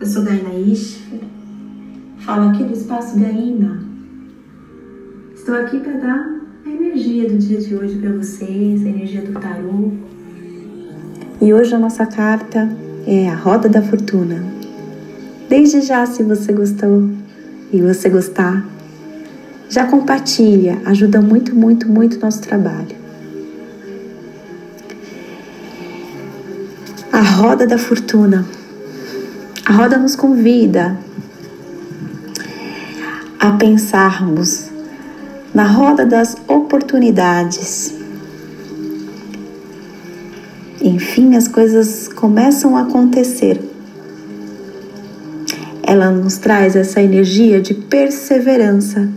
[0.00, 0.98] Eu sou Gaina Ish,
[2.20, 3.82] falo aqui do Espaço Gaina.
[5.34, 9.38] Estou aqui para dar a energia do dia de hoje para vocês, a energia do
[9.38, 9.92] tarô.
[11.38, 12.66] E hoje a nossa carta
[13.06, 14.42] é a Roda da Fortuna.
[15.50, 17.10] Desde já, se você gostou
[17.70, 18.66] e você gostar,
[19.68, 22.96] já compartilha, ajuda muito, muito, muito o nosso trabalho.
[27.12, 28.46] A Roda da Fortuna
[29.70, 30.98] a roda nos convida
[33.38, 34.68] a pensarmos
[35.54, 37.94] na roda das oportunidades.
[40.82, 43.60] Enfim, as coisas começam a acontecer.
[45.84, 49.08] Ela nos traz essa energia de perseverança.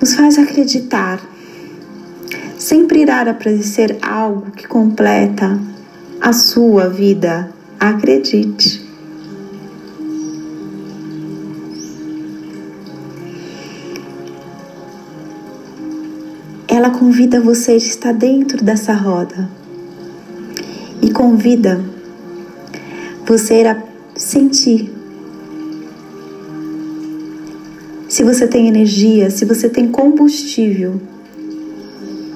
[0.00, 1.20] Nos faz acreditar
[2.58, 5.58] sempre irá aparecer algo que completa
[6.20, 7.52] a sua vida.
[7.78, 8.84] Acredite.
[16.68, 19.48] Ela convida você a estar dentro dessa roda
[21.02, 21.82] e convida
[23.24, 23.82] você a
[24.14, 24.92] sentir.
[28.08, 31.00] Se você tem energia, se você tem combustível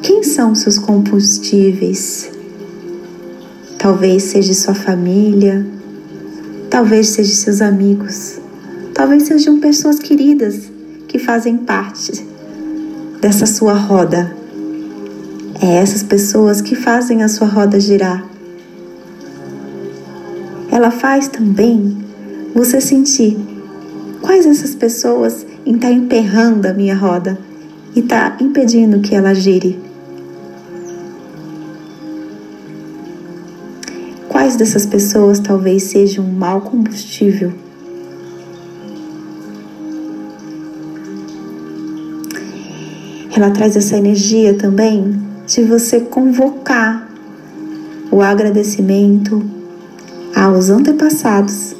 [0.03, 2.31] quem são seus combustíveis?
[3.79, 5.67] Talvez seja sua família,
[6.70, 8.39] talvez seja seus amigos,
[8.95, 10.71] talvez sejam pessoas queridas
[11.06, 12.27] que fazem parte
[13.21, 14.34] dessa sua roda.
[15.61, 18.25] É essas pessoas que fazem a sua roda girar.
[20.73, 21.98] Ela faz também
[22.55, 23.37] você sentir
[24.23, 27.39] quais essas pessoas estão emperrando a minha roda
[27.95, 29.90] e está impedindo que ela gire.
[34.51, 37.53] Quais dessas pessoas talvez sejam um mau combustível?
[43.33, 45.15] Ela traz essa energia também
[45.47, 47.09] de você convocar
[48.11, 49.41] o agradecimento
[50.34, 51.77] aos antepassados,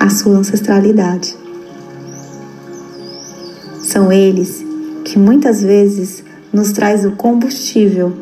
[0.00, 1.36] à sua ancestralidade.
[3.80, 4.64] São eles
[5.04, 8.12] que muitas vezes nos traz o combustível,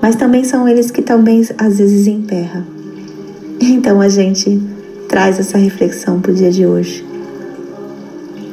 [0.00, 2.73] mas também são eles que também às vezes emperra.
[3.60, 4.60] Então a gente
[5.08, 7.04] traz essa reflexão para o dia de hoje.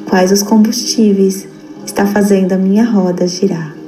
[0.10, 1.48] Quais os combustíveis
[1.86, 3.81] está fazendo a minha roda girar?